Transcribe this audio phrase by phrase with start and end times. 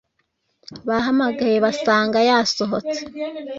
[0.87, 2.99] bahamagaye basanga yasohotse